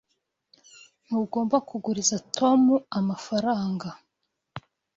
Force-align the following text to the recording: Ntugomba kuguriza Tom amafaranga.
Ntugomba 1.05 1.57
kuguriza 1.69 2.15
Tom 2.37 2.61
amafaranga. 2.99 3.89